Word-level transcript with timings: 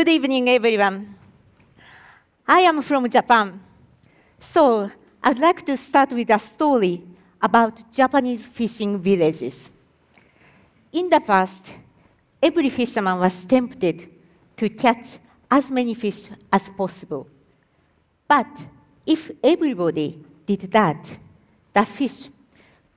Good 0.00 0.08
evening, 0.08 0.48
everyone. 0.48 1.14
I 2.48 2.60
am 2.60 2.80
from 2.80 3.06
Japan. 3.10 3.60
So 4.38 4.90
I'd 5.22 5.38
like 5.38 5.62
to 5.66 5.76
start 5.76 6.10
with 6.12 6.30
a 6.30 6.38
story 6.38 7.02
about 7.38 7.92
Japanese 7.92 8.40
fishing 8.40 8.98
villages. 8.98 9.70
In 10.90 11.10
the 11.10 11.20
past, 11.20 11.74
every 12.42 12.70
fisherman 12.70 13.18
was 13.18 13.44
tempted 13.44 14.08
to 14.56 14.70
catch 14.70 15.18
as 15.50 15.70
many 15.70 15.92
fish 15.92 16.30
as 16.50 16.70
possible. 16.70 17.28
But 18.26 18.48
if 19.04 19.30
everybody 19.44 20.18
did 20.46 20.62
that, 20.72 21.18
the 21.74 21.84
fish, 21.84 22.30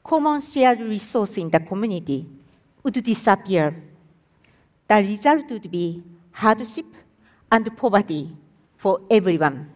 common 0.01 0.39
shared 0.39 0.79
resource 0.79 1.35
in 1.35 1.49
the 1.49 1.59
community, 1.59 2.25
would 2.81 2.93
disappear. 2.93 3.75
The 4.87 4.95
result 4.95 5.51
would 5.51 5.69
be 5.69 6.01
hardship 6.33 6.85
and 7.51 7.77
poverty 7.77 8.29
for 8.77 8.99
everyone. 9.09 9.69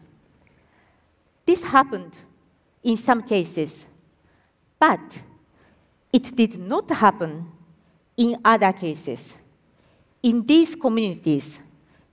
This 1.45 1.63
happened 1.63 2.17
in 2.83 2.97
some 2.97 3.23
cases, 3.23 3.85
but 4.77 4.99
it 6.11 6.35
did 6.35 6.59
not 6.59 6.89
happen 6.89 7.49
in 8.17 8.37
other 8.43 8.73
cases. 8.73 9.35
In 10.23 10.45
these 10.45 10.75
communities, 10.75 11.59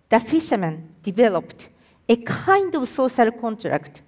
the 0.09 0.21
fishermen 0.21 0.95
developed 1.03 1.69
a 2.09 2.17
kind 2.17 2.75
of 2.75 2.87
social 2.89 3.33
contract 3.33 4.03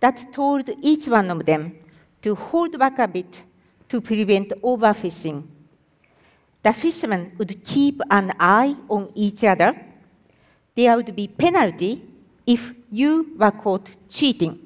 that 0.00 0.32
told 0.32 0.70
each 0.82 1.08
one 1.08 1.30
of 1.30 1.44
them 1.44 1.74
to 2.22 2.34
hold 2.34 2.78
back 2.78 2.98
a 2.98 3.08
bit 3.08 3.42
to 3.88 4.00
prevent 4.00 4.50
overfishing. 4.62 5.44
The 6.62 6.72
fishermen 6.72 7.32
would 7.38 7.64
keep 7.64 8.00
an 8.10 8.34
eye 8.38 8.76
on 8.88 9.10
each 9.14 9.44
other. 9.44 9.74
There 10.78 10.94
would 10.94 11.16
be 11.16 11.26
penalty 11.26 12.00
if 12.46 12.72
you 12.92 13.34
were 13.36 13.50
caught 13.50 13.90
cheating. 14.08 14.64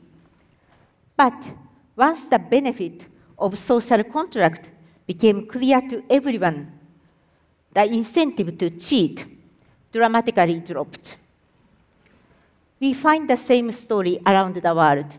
But 1.16 1.54
once 1.96 2.26
the 2.26 2.38
benefit 2.38 3.06
of 3.38 3.56
social 3.56 4.04
contract 4.04 4.68
became 5.06 5.46
clear 5.46 5.80
to 5.88 6.04
everyone, 6.10 6.70
the 7.72 7.84
incentive 7.86 8.58
to 8.58 8.68
cheat 8.68 9.24
dramatically 9.90 10.60
dropped. 10.60 11.16
We 12.78 12.92
find 12.92 13.30
the 13.30 13.38
same 13.38 13.72
story 13.72 14.20
around 14.26 14.56
the 14.56 14.74
world. 14.74 15.16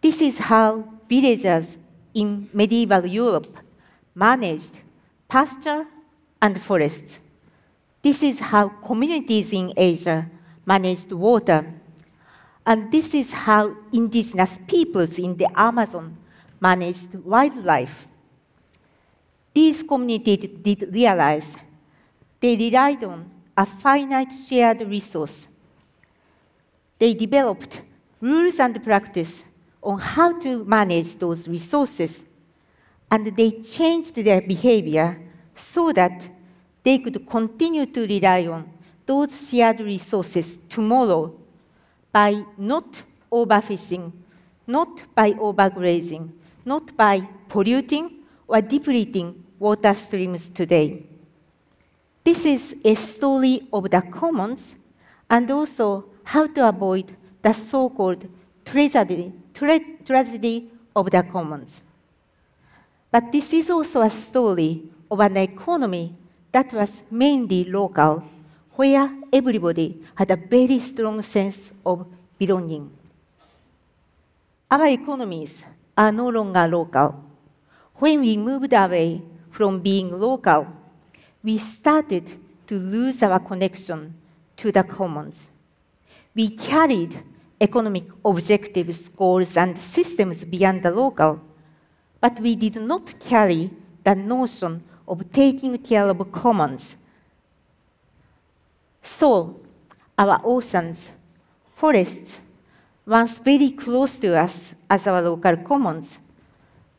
This 0.00 0.22
is 0.22 0.38
how 0.38 0.84
villagers 1.06 1.76
in 2.14 2.48
medieval 2.54 3.04
Europe 3.04 3.54
managed 4.14 4.72
pasture 5.28 5.84
and 6.40 6.58
forests. 6.62 7.20
This 8.02 8.22
is 8.22 8.38
how 8.38 8.68
communities 8.68 9.52
in 9.52 9.72
Asia 9.76 10.26
managed 10.64 11.12
water. 11.12 11.74
And 12.64 12.90
this 12.90 13.14
is 13.14 13.30
how 13.32 13.74
indigenous 13.92 14.58
peoples 14.66 15.18
in 15.18 15.36
the 15.36 15.48
Amazon 15.58 16.16
managed 16.60 17.14
wildlife. 17.14 18.06
These 19.52 19.82
communities 19.82 20.48
did 20.62 20.92
realize 20.92 21.46
they 22.40 22.56
relied 22.56 23.02
on 23.04 23.30
a 23.56 23.66
finite 23.66 24.32
shared 24.32 24.80
resource. 24.82 25.48
They 26.98 27.14
developed 27.14 27.82
rules 28.20 28.58
and 28.60 28.82
practice 28.82 29.44
on 29.82 29.98
how 29.98 30.38
to 30.38 30.64
manage 30.64 31.16
those 31.18 31.48
resources, 31.48 32.22
and 33.10 33.26
they 33.26 33.50
changed 33.50 34.14
their 34.14 34.40
behavior 34.40 35.18
so 35.54 35.92
that 35.92 36.28
they 36.82 36.98
could 36.98 37.26
continue 37.26 37.86
to 37.86 38.06
rely 38.06 38.46
on 38.46 38.68
those 39.06 39.48
shared 39.48 39.80
resources 39.80 40.58
tomorrow 40.68 41.34
by 42.12 42.44
not 42.56 43.02
overfishing, 43.30 44.12
not 44.66 45.02
by 45.14 45.32
overgrazing, 45.32 46.30
not 46.64 46.96
by 46.96 47.20
polluting 47.48 48.10
or 48.46 48.60
depleting 48.60 49.44
water 49.58 49.94
streams 49.94 50.48
today. 50.48 51.02
This 52.24 52.44
is 52.44 52.76
a 52.84 52.94
story 52.94 53.66
of 53.72 53.90
the 53.90 54.02
commons 54.02 54.74
and 55.28 55.50
also 55.50 56.04
how 56.24 56.46
to 56.46 56.68
avoid 56.68 57.16
the 57.42 57.52
so 57.52 57.88
called 57.90 58.28
tragedy, 58.64 59.32
tra- 59.54 59.80
tragedy 60.04 60.70
of 60.94 61.10
the 61.10 61.22
commons. 61.22 61.82
But 63.10 63.32
this 63.32 63.52
is 63.52 63.70
also 63.70 64.02
a 64.02 64.10
story 64.10 64.82
of 65.10 65.20
an 65.20 65.36
economy 65.36 66.14
that 66.52 66.72
was 66.72 67.04
mainly 67.10 67.64
local, 67.64 68.24
where 68.72 69.10
everybody 69.32 70.02
had 70.14 70.30
a 70.30 70.36
very 70.36 70.78
strong 70.78 71.22
sense 71.22 71.72
of 71.84 72.06
belonging. 72.38 72.90
Our 74.70 74.86
economies 74.86 75.64
are 75.96 76.12
no 76.12 76.28
longer 76.28 76.66
local. 76.66 77.24
When 77.96 78.20
we 78.20 78.36
moved 78.36 78.72
away 78.72 79.22
from 79.50 79.80
being 79.80 80.10
local, 80.18 80.66
we 81.42 81.58
started 81.58 82.30
to 82.66 82.78
lose 82.78 83.22
our 83.22 83.40
connection 83.40 84.14
to 84.56 84.72
the 84.72 84.82
commons. 84.82 85.50
We 86.34 86.50
carried 86.50 87.20
economic 87.60 88.04
objectives, 88.24 89.08
goals, 89.08 89.56
and 89.56 89.76
systems 89.76 90.44
beyond 90.44 90.82
the 90.82 90.90
local, 90.90 91.40
but 92.20 92.40
we 92.40 92.54
did 92.56 92.76
not 92.76 93.14
carry 93.20 93.70
the 94.04 94.14
notion 94.14 94.82
of 95.10 95.30
taking 95.32 95.76
care 95.78 96.08
of 96.08 96.30
commons. 96.30 96.96
So, 99.02 99.60
our 100.16 100.40
oceans, 100.44 101.10
forests, 101.74 102.40
once 103.04 103.38
very 103.40 103.72
close 103.72 104.16
to 104.18 104.38
us 104.38 104.76
as 104.88 105.06
our 105.08 105.20
local 105.20 105.56
commons, 105.56 106.16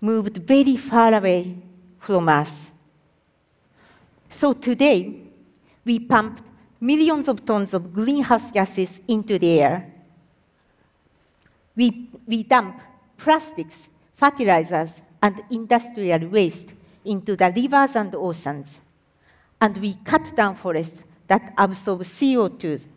moved 0.02 0.38
very 0.38 0.76
far 0.76 1.14
away 1.14 1.56
from 2.00 2.28
us. 2.28 2.52
So 4.30 4.52
today, 4.54 5.22
we 5.86 6.00
pump 6.00 6.42
millions 6.82 7.30
of 7.30 7.46
tons 7.46 7.74
of 7.74 7.94
greenhouse 7.94 8.52
gases 8.52 9.00
into 9.08 9.40
the 9.40 9.62
air. 9.62 9.94
We, 11.78 12.10
we 12.28 12.44
dump 12.44 12.82
plastics, 13.18 13.88
fertilizers, 14.16 15.02
and 15.22 15.42
industrial 15.50 16.28
waste 16.28 16.74
into 17.06 17.36
the 17.36 17.52
rivers 17.56 17.96
and 17.96 18.14
oceans. 18.16 18.80
And 19.60 19.78
we 19.78 19.96
cut 20.04 20.36
down 20.36 20.56
forests 20.56 21.04
that 21.28 21.54
absorb 21.58 22.02
CO2. 22.02 22.88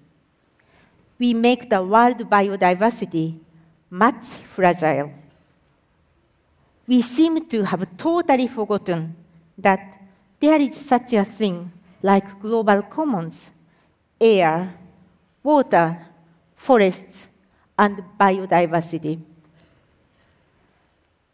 We 1.19 1.35
make 1.35 1.71
the 1.71 1.83
world 1.83 2.19
biodiversity 2.29 3.39
much 3.91 4.25
fragile. 4.25 5.13
We 6.87 7.01
seem 7.01 7.47
to 7.49 7.65
have 7.65 7.97
totally 7.97 8.49
forgotten 8.49 9.15
that 9.57 9.81
there 10.41 10.61
is 10.61 10.77
such 10.77 11.13
a 11.13 11.25
thing 11.25 11.71
like 12.03 12.41
global 12.41 12.83
commons, 12.83 13.51
air, 14.21 14.75
water, 15.43 15.99
forests, 16.57 17.27
and 17.79 18.03
biodiversity. 18.19 19.21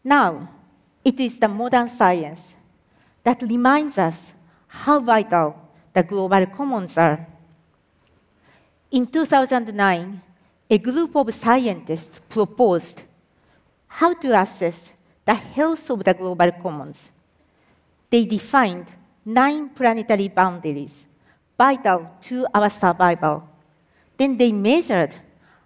Now, 0.03 0.49
it 1.03 1.19
is 1.19 1.37
the 1.39 1.47
modern 1.47 1.89
science 1.89 2.55
that 3.23 3.41
reminds 3.41 3.97
us 3.97 4.33
how 4.67 4.99
vital 4.99 5.55
the 5.93 6.03
global 6.03 6.45
commons 6.47 6.97
are. 6.97 7.27
In 8.91 9.05
2009, 9.05 10.21
a 10.69 10.77
group 10.77 11.15
of 11.15 11.33
scientists 11.33 12.19
proposed 12.29 13.03
how 13.87 14.13
to 14.13 14.39
assess 14.39 14.93
the 15.25 15.33
health 15.33 15.89
of 15.89 16.03
the 16.03 16.13
global 16.13 16.51
commons. 16.51 17.11
They 18.09 18.25
defined 18.25 18.87
nine 19.25 19.69
planetary 19.69 20.29
boundaries 20.29 21.05
vital 21.57 22.09
to 22.21 22.47
our 22.53 22.69
survival. 22.69 23.47
Then 24.17 24.37
they 24.37 24.51
measured 24.51 25.15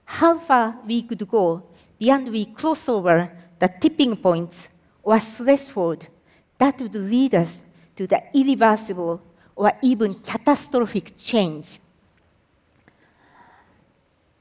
how 0.03 0.39
far 0.39 0.75
we 0.85 1.01
could 1.01 1.27
go 1.27 1.63
beyond 1.97 2.31
we 2.31 2.45
cross 2.45 2.89
over 2.89 3.31
the 3.59 3.69
tipping 3.79 4.17
points 4.17 4.67
or 5.03 5.19
threshold 5.19 6.07
that 6.57 6.79
would 6.79 6.95
lead 6.95 7.35
us 7.35 7.63
to 7.95 8.07
the 8.07 8.21
irreversible 8.33 9.21
or 9.55 9.71
even 9.81 10.13
catastrophic 10.15 11.15
change. 11.17 11.79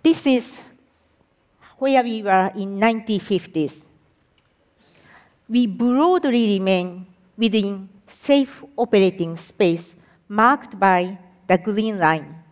This 0.03 0.27
is 0.27 0.61
where 1.79 2.03
we 2.03 2.23
were 2.23 2.53
in 2.57 2.79
1950s. 2.79 3.83
We 5.49 5.67
broadly 5.67 6.59
remain 6.59 7.07
within 7.37 7.89
safe 8.07 8.63
operating 8.77 9.37
space 9.37 9.95
marked 10.29 10.79
by 10.79 11.19
the 11.47 11.59
green 11.59 11.99
line. 11.99 12.43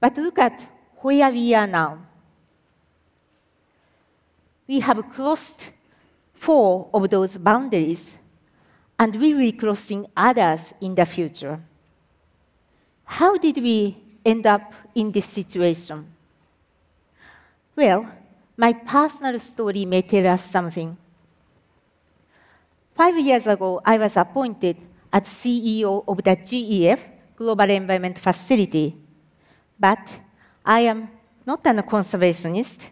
But 0.00 0.16
look 0.16 0.38
at 0.38 0.66
where 0.98 1.30
we 1.30 1.54
are 1.54 1.66
now. 1.66 1.98
We 4.66 4.80
have 4.80 5.08
crossed 5.10 5.70
four 6.42 6.90
of 6.92 7.08
those 7.08 7.38
boundaries, 7.38 8.18
and 8.98 9.14
we 9.14 9.32
will 9.32 9.40
be 9.40 9.52
crossing 9.52 10.04
others 10.16 10.74
in 10.80 10.92
the 10.92 11.06
future. 11.06 11.60
How 13.04 13.36
did 13.36 13.58
we 13.58 13.96
end 14.24 14.44
up 14.44 14.74
in 14.92 15.12
this 15.12 15.26
situation? 15.26 16.04
Well, 17.76 18.08
my 18.56 18.72
personal 18.72 19.38
story 19.38 19.84
may 19.84 20.02
tell 20.02 20.26
us 20.26 20.50
something. 20.50 20.96
Five 22.96 23.18
years 23.20 23.46
ago, 23.46 23.80
I 23.84 23.98
was 23.98 24.16
appointed 24.16 24.76
as 25.12 25.22
CEO 25.22 26.02
of 26.08 26.16
the 26.24 26.36
GEF, 26.36 26.98
Global 27.36 27.70
Environment 27.70 28.18
Facility. 28.18 28.96
But 29.78 30.18
I 30.64 30.80
am 30.80 31.08
not 31.46 31.64
a 31.66 31.82
conservationist 31.82 32.88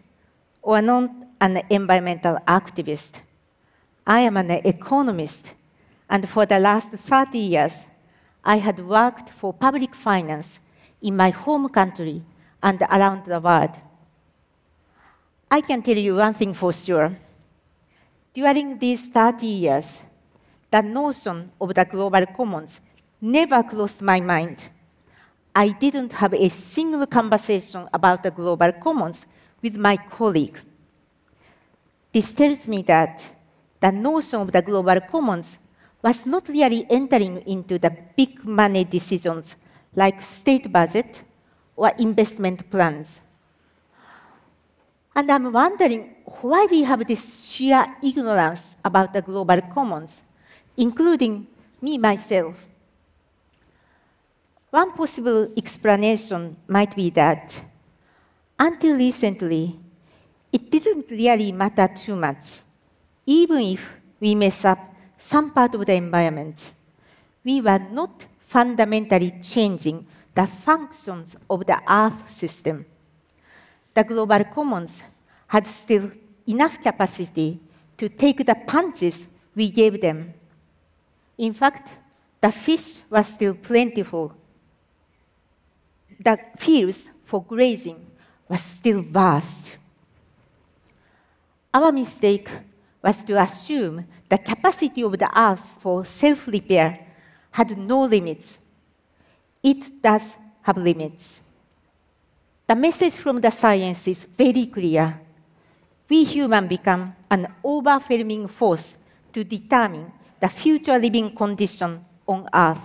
or 0.61 0.81
not 0.81 1.11
an 1.41 1.61
environmental 1.69 2.37
activist. 2.47 3.19
I 4.05 4.21
am 4.21 4.37
an 4.37 4.51
economist, 4.51 5.53
and 6.09 6.27
for 6.27 6.45
the 6.45 6.59
last 6.59 6.89
30 6.89 7.37
years, 7.37 7.73
I 8.43 8.57
had 8.57 8.79
worked 8.79 9.29
for 9.29 9.53
public 9.53 9.93
finance 9.93 10.59
in 11.01 11.15
my 11.15 11.29
home 11.29 11.69
country 11.69 12.23
and 12.61 12.81
around 12.81 13.25
the 13.25 13.39
world. 13.39 13.71
I 15.49 15.61
can 15.61 15.81
tell 15.81 15.97
you 15.97 16.15
one 16.15 16.33
thing 16.33 16.53
for 16.53 16.73
sure. 16.73 17.15
During 18.33 18.79
these 18.79 19.01
30 19.07 19.45
years, 19.45 19.85
the 20.71 20.81
notion 20.81 21.51
of 21.59 21.73
the 21.73 21.85
global 21.85 22.25
commons 22.25 22.79
never 23.19 23.61
crossed 23.61 24.01
my 24.01 24.21
mind. 24.21 24.69
I 25.53 25.69
didn't 25.69 26.13
have 26.13 26.33
a 26.33 26.49
single 26.49 27.05
conversation 27.05 27.89
about 27.93 28.23
the 28.23 28.31
global 28.31 28.71
commons 28.71 29.25
with 29.61 29.75
my 29.75 29.97
colleague. 29.97 30.57
This 32.13 32.31
tells 32.31 32.67
me 32.67 32.81
that 32.83 33.29
the 33.81 33.91
notion 33.91 34.41
of 34.41 34.51
the 34.51 34.61
global 34.61 35.01
commons 35.01 35.57
was 36.01 36.25
not 36.25 36.47
really 36.47 36.85
entering 36.89 37.41
into 37.47 37.77
the 37.77 37.91
big 38.15 38.43
money 38.45 38.83
decisions 38.83 39.55
like 39.95 40.21
state 40.21 40.71
budget 40.71 41.21
or 41.75 41.91
investment 41.97 42.69
plans. 42.69 43.19
And 45.15 45.29
I'm 45.29 45.51
wondering 45.51 46.15
why 46.41 46.67
we 46.71 46.83
have 46.83 47.05
this 47.05 47.49
sheer 47.49 47.85
ignorance 48.01 48.77
about 48.83 49.11
the 49.11 49.21
global 49.21 49.59
commons, 49.73 50.23
including 50.77 51.47
me 51.81 51.97
myself. 51.97 52.55
One 54.69 54.93
possible 54.93 55.51
explanation 55.57 56.55
might 56.67 56.95
be 56.95 57.09
that 57.09 57.59
until 58.57 58.95
recently, 58.95 59.77
it 60.53 60.71
didn't 60.71 61.09
really 61.09 61.51
matter 61.51 61.89
too 61.93 62.15
much, 62.15 62.59
even 63.25 63.61
if 63.61 63.89
we 64.19 64.35
mess 64.35 64.65
up 64.65 64.79
some 65.17 65.51
part 65.51 65.75
of 65.75 65.85
the 65.85 65.93
environment. 65.93 66.73
We 67.43 67.61
were 67.61 67.79
not 67.79 68.25
fundamentally 68.47 69.33
changing 69.41 70.05
the 70.33 70.47
functions 70.47 71.35
of 71.49 71.65
the 71.65 71.79
Earth 71.89 72.29
system. 72.29 72.85
The 73.93 74.03
global 74.03 74.43
commons 74.45 75.03
had 75.47 75.67
still 75.67 76.11
enough 76.47 76.81
capacity 76.81 77.59
to 77.97 78.09
take 78.09 78.45
the 78.45 78.55
punches 78.55 79.27
we 79.55 79.69
gave 79.69 79.99
them. 79.99 80.33
In 81.37 81.53
fact, 81.53 81.93
the 82.39 82.51
fish 82.51 83.01
was 83.09 83.27
still 83.27 83.53
plentiful 83.53 84.35
the 86.23 86.37
fields 86.57 87.09
for 87.25 87.43
grazing 87.43 88.05
was 88.47 88.61
still 88.61 89.01
vast. 89.01 89.77
Our 91.73 91.91
mistake 91.91 92.49
was 93.01 93.23
to 93.23 93.39
assume 93.41 94.05
the 94.29 94.37
capacity 94.37 95.01
of 95.03 95.17
the 95.17 95.29
earth 95.39 95.77
for 95.81 96.05
self 96.05 96.47
repair 96.47 96.99
had 97.51 97.77
no 97.77 98.03
limits. 98.03 98.57
It 99.63 100.01
does 100.01 100.35
have 100.61 100.77
limits. 100.77 101.41
The 102.67 102.75
message 102.75 103.13
from 103.13 103.41
the 103.41 103.51
science 103.51 104.07
is 104.07 104.25
very 104.25 104.67
clear. 104.67 105.19
We 106.07 106.23
humans 106.23 106.69
become 106.69 107.15
an 107.29 107.47
overwhelming 107.63 108.47
force 108.47 108.97
to 109.33 109.43
determine 109.43 110.11
the 110.39 110.49
future 110.49 110.97
living 110.97 111.35
condition 111.35 112.03
on 112.27 112.47
Earth. 112.53 112.81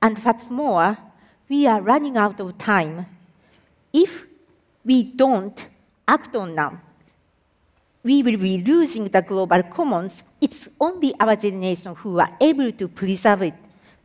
And 0.00 0.18
what's 0.18 0.50
more, 0.50 0.96
we 1.48 1.66
are 1.66 1.80
running 1.80 2.16
out 2.16 2.40
of 2.40 2.56
time. 2.58 3.06
If 3.92 4.26
we 4.84 5.02
don't 5.02 5.66
act 6.06 6.34
on 6.36 6.54
now, 6.54 6.80
we 8.02 8.22
will 8.22 8.36
be 8.36 8.58
losing 8.58 9.08
the 9.08 9.22
global 9.22 9.62
commons. 9.64 10.22
It's 10.40 10.68
only 10.80 11.12
our 11.18 11.36
generation 11.36 11.94
who 11.94 12.18
are 12.20 12.36
able 12.40 12.72
to 12.72 12.88
preserve 12.88 13.42
it, 13.42 13.54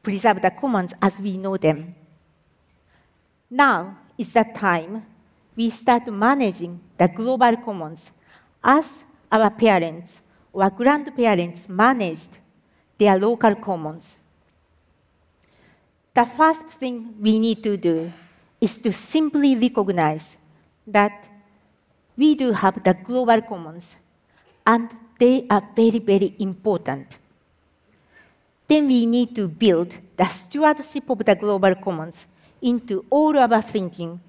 preserve 0.02 0.42
the 0.42 0.52
commons 0.52 0.94
as 1.02 1.20
we 1.20 1.38
know 1.38 1.58
them. 1.58 1.96
Now 3.50 3.98
is 4.18 4.34
the 4.34 4.44
time 4.44 5.06
we 5.56 5.70
start 5.70 6.08
managing 6.08 6.80
the 6.98 7.08
global 7.08 7.56
commons 7.58 8.12
as 8.64 8.86
our 9.32 9.50
parents 9.50 10.22
or 10.52 10.70
grandparents 10.70 11.70
managed 11.70 12.38
their 12.98 13.18
local 13.20 13.56
commons 13.56 14.18
the 16.14 16.26
first 16.26 16.62
thing 16.78 17.16
we 17.20 17.40
need 17.40 17.64
to 17.64 17.76
do 17.76 18.12
is 18.62 18.78
to 18.78 18.94
simply 18.94 19.56
recognize 19.56 20.38
that 20.86 21.28
we 22.18 22.36
do 22.36 22.52
have 22.52 22.84
the 22.84 22.94
global 22.94 23.42
commons 23.42 23.96
and 24.66 24.90
they 25.20 25.46
are 25.50 25.64
very, 25.76 26.00
very 26.00 26.36
important. 26.40 27.18
Then 28.68 28.88
we 28.88 29.06
need 29.06 29.36
to 29.36 29.48
build 29.48 29.96
the 30.16 30.26
stewardship 30.26 31.10
of 31.10 31.20
the 31.20 31.36
global 31.36 31.76
commons 31.76 32.26
into 32.62 33.06
all 33.10 33.38
of 33.38 33.52
our 33.52 33.62
thinking, 33.62 34.20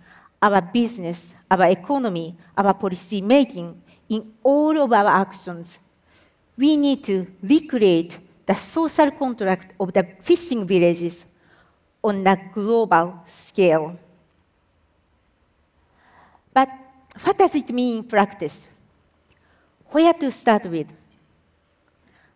our 0.43 0.61
business, 0.61 1.35
our 1.51 1.67
economy, 1.67 2.35
our 2.57 2.75
policy 2.75 3.21
making, 3.21 3.81
in 4.09 4.35
all 4.43 4.83
of 4.83 4.93
our 4.93 5.09
actions. 5.09 5.79
We 6.57 6.77
need 6.77 7.05
to 7.05 7.27
recreate 7.43 8.19
the 8.47 8.55
social 8.55 9.11
contract 9.11 9.73
of 9.81 9.93
the 9.93 10.07
fishing 10.23 10.67
villages 10.67 11.25
on 12.03 12.27
a 12.27 12.37
global 12.53 13.21
scale. 13.25 13.99
But 16.53 16.69
what 17.23 17.39
does 17.39 17.55
it 17.55 17.71
mean 17.71 17.99
in 17.99 18.05
practice? 18.05 18.69
Where 19.91 20.13
to 20.13 20.31
start 20.31 20.65
with? 20.67 20.89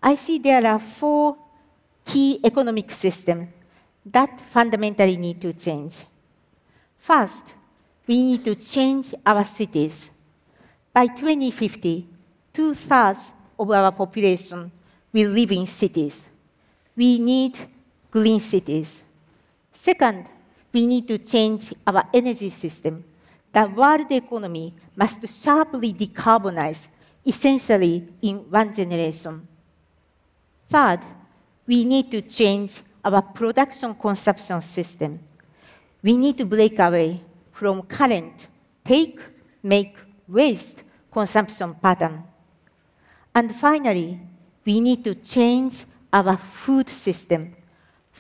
I 0.03 0.15
see 0.15 0.39
there 0.39 0.65
are 0.67 0.79
four 0.79 1.37
key 2.05 2.41
economic 2.45 2.93
systems 2.93 3.49
that 4.07 4.41
fundamentally 4.41 5.17
need 5.17 5.41
to 5.43 5.53
change. 5.53 6.05
First, 6.99 7.55
we 8.07 8.23
need 8.23 8.45
to 8.45 8.55
change 8.55 9.15
our 9.27 9.45
cities. 9.45 10.11
By 10.93 11.07
2050, 11.07 12.07
two 12.53 12.75
thirds 12.75 13.33
of 13.59 13.71
our 13.71 13.93
population 13.93 14.71
will 15.13 15.31
live 15.31 15.53
in 15.53 15.67
cities. 15.67 16.29
We 16.97 17.19
need 17.19 17.59
green 18.11 18.41
cities. 18.41 19.03
Second, 19.73 20.27
we 20.73 20.87
need 20.87 21.07
to 21.09 21.19
change 21.19 21.75
our 21.87 22.05
energy 22.13 22.51
system. 22.51 23.05
The 23.59 23.67
world 23.67 24.13
economy 24.13 24.73
must 24.95 25.27
sharply 25.43 25.93
decarbonize, 25.93 26.79
essentially 27.27 28.07
in 28.23 28.37
one 28.49 28.73
generation. 28.73 29.49
Third, 30.71 31.01
we 31.67 31.83
need 31.83 32.09
to 32.13 32.23
change 32.23 32.81
our 33.05 33.21
production 33.21 33.97
consumption 33.97 34.61
system. 34.61 35.19
We 36.05 36.17
need 36.17 36.39
to 36.39 36.45
break 36.45 36.79
away 36.79 37.21
from 37.51 37.83
current 37.83 38.47
take, 38.85 39.19
make, 39.61 39.97
waste 40.29 40.85
consumption 41.11 41.75
pattern. 41.75 42.23
And 43.35 43.53
finally, 43.57 44.21
we 44.65 44.79
need 44.79 45.03
to 45.03 45.17
change 45.17 45.85
our 46.13 46.37
food 46.37 46.89
system. 46.89 47.57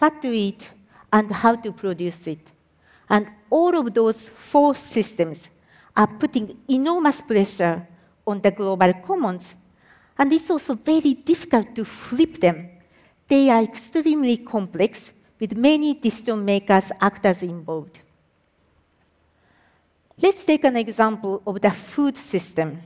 What 0.01 0.21
to 0.21 0.33
eat, 0.33 0.69
and 1.13 1.31
how 1.31 1.55
to 1.55 1.71
produce 1.71 2.27
it. 2.27 2.51
And 3.09 3.27
all 3.51 3.77
of 3.79 3.95
those 3.95 4.29
four 4.29 4.75
systems 4.75 5.49
are 5.97 6.07
putting 6.07 6.57
enormous 6.69 7.21
pressure 7.21 7.87
on 8.27 8.41
the 8.41 8.51
global 8.51 8.93
commons. 8.95 9.55
And 10.19 10.33
it's 10.33 10.51
also 10.51 10.75
very 10.75 11.15
difficult 11.15 11.75
to 11.77 11.85
flip 11.85 12.39
them. 12.39 12.69
They 13.27 13.49
are 13.51 13.63
extremely 13.63 14.39
complex 14.39 15.13
with 15.41 15.57
many 15.57 15.95
decision 15.95 16.45
makers, 16.45 16.91
actors 17.01 17.43
involved. 17.43 18.01
Let's 20.21 20.45
take 20.45 20.65
an 20.65 20.77
example 20.77 21.43
of 21.47 21.61
the 21.61 21.71
food 21.71 22.17
system. 22.17 22.83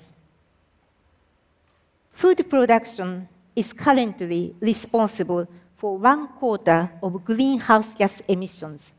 Food 2.12 2.48
production 2.48 3.26
is 3.56 3.72
currently 3.72 4.54
responsible 4.60 5.48
for 5.76 5.96
one 5.96 6.28
quarter 6.28 6.90
of 7.02 7.24
greenhouse 7.24 7.94
gas 7.94 8.20
emissions. 8.28 8.92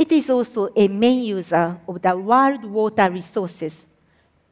It 0.00 0.12
is 0.12 0.30
also 0.30 0.70
a 0.74 0.88
main 0.88 1.24
user 1.24 1.78
of 1.86 2.00
the 2.00 2.16
world 2.16 2.64
water 2.64 3.10
resources. 3.10 3.84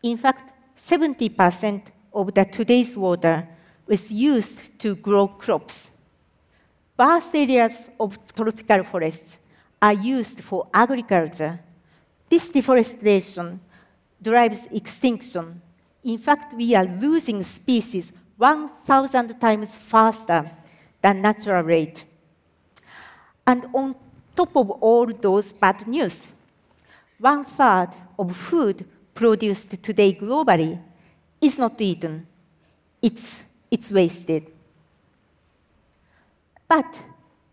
In 0.02 0.18
fact, 0.18 0.52
70% 0.76 1.84
of 2.12 2.34
the 2.34 2.44
today's 2.44 2.94
water 2.94 3.48
was 3.86 4.12
used 4.12 4.78
to 4.78 4.94
grow 4.94 5.26
crops. 5.26 5.90
Vast 6.98 7.34
areas 7.34 7.72
of 7.98 8.18
tropical 8.34 8.84
forests 8.84 9.38
are 9.80 9.94
used 9.94 10.42
for 10.42 10.68
agriculture, 10.74 11.58
this 12.28 12.50
deforestation 12.50 13.58
drives 14.20 14.66
extinction. 14.70 15.62
In 16.04 16.18
fact, 16.18 16.52
we 16.52 16.74
are 16.74 16.84
losing 16.84 17.42
species 17.42 18.12
1,000 18.36 19.40
times 19.40 19.70
faster 19.70 20.50
than 21.00 21.22
natural 21.22 21.62
rate. 21.62 22.04
And 23.46 23.64
on 23.72 23.94
top 24.38 24.54
of 24.56 24.70
all 24.70 25.06
those 25.06 25.52
bad 25.52 25.84
news, 25.88 26.16
one 27.18 27.44
third 27.44 27.88
of 28.16 28.36
food 28.36 28.86
produced 29.12 29.82
today 29.82 30.14
globally 30.14 30.80
is 31.40 31.58
not 31.58 31.80
eaten. 31.80 32.24
It's, 33.02 33.42
it's 33.68 33.90
wasted. 33.90 34.46
But 36.68 37.02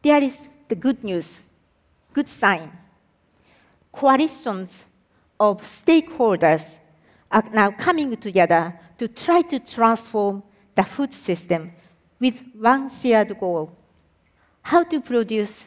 there 0.03 0.21
is 0.21 0.37
the 0.67 0.75
good 0.75 1.03
news, 1.03 1.41
good 2.13 2.27
sign. 2.27 2.71
Coalitions 3.91 4.85
of 5.39 5.63
stakeholders 5.63 6.63
are 7.31 7.49
now 7.51 7.71
coming 7.71 8.15
together 8.17 8.79
to 8.99 9.07
try 9.07 9.41
to 9.41 9.57
transform 9.57 10.43
the 10.75 10.83
food 10.83 11.11
system 11.11 11.71
with 12.19 12.43
one 12.53 12.89
shared 12.89 13.39
goal 13.39 13.75
how 14.61 14.83
to 14.83 14.99
produce 14.99 15.63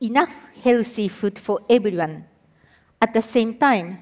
enough 0.00 0.30
healthy 0.62 1.08
food 1.08 1.38
for 1.38 1.60
everyone. 1.68 2.24
At 3.00 3.14
the 3.14 3.22
same 3.22 3.54
time, 3.54 3.98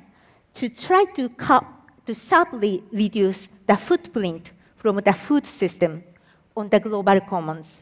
to 0.54 0.68
try 0.68 1.04
to, 1.16 1.28
cut, 1.30 1.64
to 2.06 2.14
sharply 2.14 2.82
reduce 2.92 3.48
the 3.66 3.76
footprint 3.76 4.52
from 4.76 4.96
the 4.96 5.12
food 5.12 5.44
system 5.44 6.02
on 6.56 6.68
the 6.68 6.80
global 6.80 7.20
commons. 7.20 7.80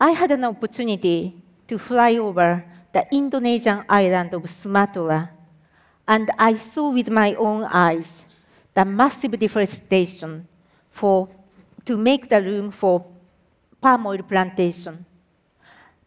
I 0.00 0.10
had 0.10 0.32
an 0.32 0.44
opportunity 0.44 1.34
to 1.68 1.78
fly 1.78 2.16
over 2.16 2.64
the 2.92 3.06
Indonesian 3.12 3.84
island 3.88 4.34
of 4.34 4.48
Sumatra, 4.50 5.30
and 6.08 6.30
I 6.38 6.56
saw 6.56 6.90
with 6.90 7.08
my 7.08 7.34
own 7.34 7.64
eyes 7.64 8.26
the 8.74 8.84
massive 8.84 9.38
deforestation 9.38 10.48
for, 10.90 11.28
to 11.84 11.96
make 11.96 12.28
the 12.28 12.42
room 12.42 12.70
for 12.70 13.06
palm 13.80 14.06
oil 14.06 14.22
plantation. 14.22 15.06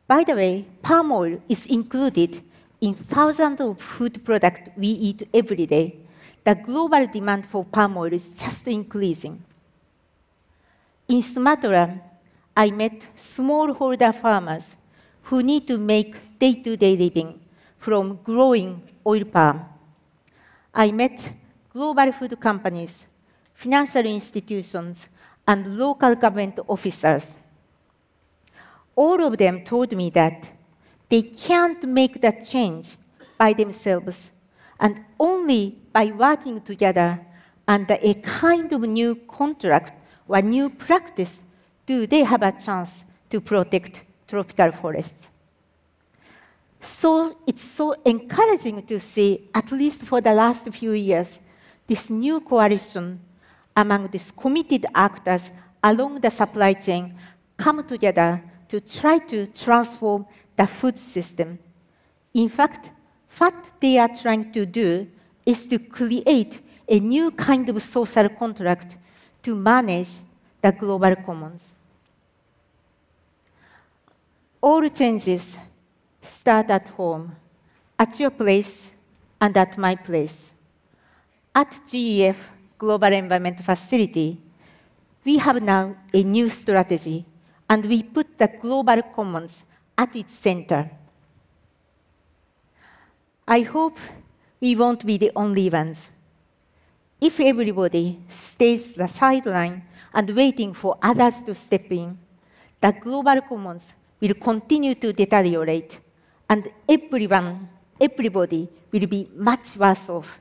By 0.07 0.23
the 0.23 0.35
way, 0.35 0.65
palm 0.83 1.11
oil 1.11 1.41
is 1.49 1.65
included 1.65 2.43
in 2.79 2.93
thousands 2.93 3.59
of 3.59 3.81
food 3.81 4.23
products 4.23 4.69
we 4.77 4.87
eat 4.87 5.27
every 5.33 5.65
day. 5.65 5.97
The 6.43 6.53
global 6.53 7.07
demand 7.07 7.47
for 7.47 7.65
palm 7.65 7.97
oil 7.97 8.13
is 8.13 8.29
just 8.35 8.67
increasing. 8.67 9.43
In 11.07 11.21
Sumatra, 11.23 11.99
I 12.55 12.69
met 12.69 13.07
smallholder 13.15 14.13
farmers 14.13 14.75
who 15.23 15.41
need 15.41 15.67
to 15.67 15.77
make 15.77 16.15
day-to-day 16.37 16.95
living 16.95 17.39
from 17.79 18.19
growing 18.23 18.83
oil 19.05 19.23
palm. 19.25 19.65
I 20.73 20.91
met 20.91 21.31
global 21.73 22.11
food 22.11 22.39
companies, 22.39 23.07
financial 23.55 24.05
institutions, 24.05 25.07
and 25.47 25.77
local 25.77 26.15
government 26.15 26.59
officers. 26.67 27.37
All 28.95 29.21
of 29.23 29.37
them 29.37 29.63
told 29.63 29.95
me 29.95 30.09
that 30.11 30.47
they 31.09 31.21
can't 31.21 31.83
make 31.83 32.21
that 32.21 32.45
change 32.45 32.95
by 33.37 33.53
themselves, 33.53 34.31
and 34.79 35.03
only 35.19 35.77
by 35.91 36.07
working 36.07 36.61
together 36.61 37.19
under 37.67 37.97
a 38.01 38.13
kind 38.15 38.71
of 38.71 38.81
new 38.81 39.15
contract 39.27 39.93
or 40.27 40.41
new 40.41 40.69
practice 40.69 41.43
do 41.85 42.07
they 42.07 42.23
have 42.23 42.41
a 42.41 42.51
chance 42.51 43.05
to 43.29 43.41
protect 43.41 44.03
tropical 44.27 44.71
forests. 44.71 45.29
So 46.79 47.37
it's 47.45 47.63
so 47.63 47.95
encouraging 48.05 48.83
to 48.83 48.99
see, 48.99 49.49
at 49.53 49.71
least 49.71 50.01
for 50.01 50.21
the 50.21 50.33
last 50.33 50.69
few 50.69 50.91
years, 50.91 51.39
this 51.87 52.09
new 52.09 52.39
coalition 52.39 53.19
among 53.75 54.07
these 54.07 54.31
committed 54.31 54.85
actors 54.93 55.51
along 55.83 56.19
the 56.21 56.31
supply 56.31 56.73
chain 56.73 57.13
come 57.57 57.83
together 57.83 58.41
to 58.67 58.79
try 58.79 59.19
to 59.19 59.47
transform 59.47 60.25
the 60.55 60.67
food 60.67 60.97
system. 60.97 61.59
In 62.33 62.49
fact, 62.49 62.91
what 63.37 63.53
they 63.79 63.97
are 63.97 64.09
trying 64.09 64.51
to 64.51 64.65
do 64.65 65.07
is 65.45 65.67
to 65.67 65.79
create 65.79 66.61
a 66.87 66.99
new 66.99 67.31
kind 67.31 67.67
of 67.69 67.81
social 67.81 68.29
contract 68.29 68.97
to 69.43 69.55
manage 69.55 70.09
the 70.61 70.71
global 70.71 71.15
commons. 71.15 71.75
All 74.61 74.87
changes 74.89 75.57
start 76.21 76.69
at 76.71 76.87
home, 76.89 77.35
at 77.99 78.19
your 78.19 78.31
place, 78.31 78.91
and 79.39 79.55
at 79.57 79.77
my 79.77 79.95
place. 79.95 80.51
At 81.53 81.71
GEF 81.89 82.37
Global 82.77 83.13
Environment 83.13 83.59
Facility, 83.63 84.37
we 85.23 85.37
have 85.37 85.61
now 85.61 85.95
a 86.13 86.23
new 86.23 86.49
strategy, 86.49 87.25
and 87.69 87.85
we 87.85 88.03
put 88.03 88.37
the 88.37 88.47
global 88.47 89.01
commons 89.01 89.63
at 89.97 90.15
its 90.15 90.33
center. 90.33 90.89
I 93.47 93.61
hope 93.61 93.97
we 94.59 94.75
won't 94.75 95.05
be 95.05 95.17
the 95.17 95.31
only 95.35 95.69
ones. 95.69 96.11
If 97.21 97.39
everybody 97.39 98.19
stays 98.27 98.93
the 98.93 99.07
sideline 99.07 99.83
and 100.13 100.29
waiting 100.35 100.73
for 100.73 100.97
others 101.01 101.35
to 101.45 101.55
step 101.55 101.91
in, 101.91 102.17
the 102.81 102.91
global 102.91 103.41
commons 103.41 103.93
will 104.19 104.33
continue 104.35 104.95
to 104.95 105.13
deteriorate, 105.13 105.99
and 106.49 106.69
everyone, 106.87 107.67
everybody 107.99 108.69
will 108.91 109.07
be 109.07 109.27
much 109.35 109.75
worse 109.75 110.09
off. 110.09 110.39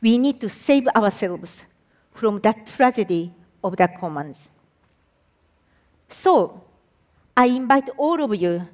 We 0.00 0.18
need 0.18 0.40
to 0.40 0.48
save 0.48 0.88
ourselves 0.88 1.64
from 2.12 2.40
that 2.40 2.66
tragedy 2.66 3.32
of 3.62 3.76
the 3.76 3.88
commons. 3.88 4.50
So, 6.08 6.62
I 7.36 7.46
invite 7.46 7.90
all 7.96 8.22
of 8.22 8.34
you 8.34 8.66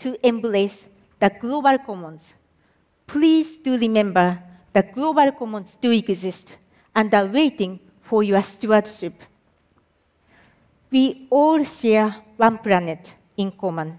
to 0.00 0.26
embrace 0.26 0.84
the 1.20 1.30
global 1.30 1.78
commons. 1.78 2.34
Please 3.06 3.56
do 3.58 3.78
remember 3.78 4.38
the 4.72 4.82
global 4.82 5.30
commons 5.32 5.76
do 5.80 5.90
exist 5.92 6.56
and 6.94 7.12
are 7.14 7.26
waiting 7.26 7.78
for 8.02 8.22
your 8.22 8.42
stewardship. 8.42 9.14
We 10.90 11.26
all 11.30 11.62
share 11.64 12.16
one 12.36 12.58
planet 12.58 13.14
in 13.36 13.50
common. 13.52 13.98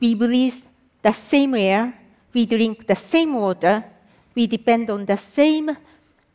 We 0.00 0.14
breathe 0.14 0.62
the 1.02 1.12
same 1.12 1.54
air, 1.54 1.92
we 2.32 2.46
drink 2.46 2.86
the 2.86 2.94
same 2.94 3.34
water, 3.34 3.84
we 4.34 4.46
depend 4.46 4.90
on 4.90 5.04
the 5.04 5.16
same 5.16 5.76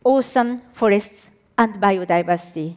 ocean, 0.03 0.61
forests, 0.73 1.29
and 1.57 1.75
biodiversity. 1.75 2.75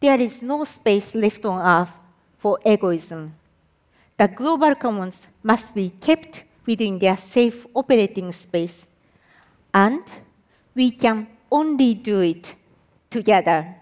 There 0.00 0.20
is 0.20 0.42
no 0.42 0.64
space 0.64 1.14
left 1.14 1.44
on 1.46 1.60
Earth 1.64 1.92
for 2.38 2.58
egoism. 2.64 3.34
The 4.18 4.28
global 4.28 4.74
commons 4.74 5.26
must 5.42 5.74
be 5.74 5.90
kept 6.00 6.44
within 6.66 6.98
their 6.98 7.16
safe 7.16 7.66
operating 7.74 8.32
space, 8.32 8.86
and 9.72 10.02
we 10.74 10.90
can 10.90 11.26
only 11.50 11.94
do 11.94 12.20
it 12.20 12.54
together. 13.10 13.74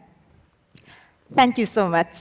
Thank 1.35 1.59
you 1.59 1.67
so 1.67 1.89
much. 1.89 2.17